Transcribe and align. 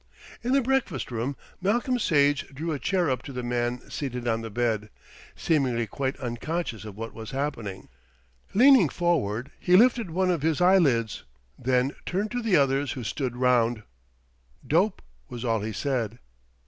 In 0.43 0.53
the 0.53 0.61
breakfast 0.63 1.11
room 1.11 1.35
Malcolm 1.61 1.99
Sage 1.99 2.47
drew 2.47 2.71
a 2.71 2.79
chair 2.79 3.07
up 3.11 3.21
to 3.21 3.31
the 3.31 3.43
man 3.43 3.87
seated 3.87 4.27
on 4.27 4.41
the 4.41 4.49
bed, 4.49 4.89
seemingly 5.35 5.85
quite 5.85 6.17
unconscious 6.19 6.85
of 6.85 6.97
what 6.97 7.13
was 7.13 7.29
happening. 7.29 7.87
Leaning 8.55 8.89
forward 8.89 9.51
he 9.59 9.75
lifted 9.75 10.09
one 10.09 10.31
of 10.31 10.41
his 10.41 10.59
eyelids, 10.59 11.23
then 11.59 11.91
turned 12.07 12.31
to 12.31 12.41
the 12.41 12.55
others 12.55 12.93
who 12.93 13.03
stood 13.03 13.37
round. 13.37 13.83
"Dope," 14.65 15.03
was 15.29 15.45
all 15.45 15.59
he 15.61 15.71
said. 15.71 16.17